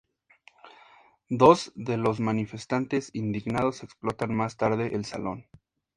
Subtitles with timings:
[1.29, 5.45] Dos de los manifestantes indignados explotan más tarde el Salón.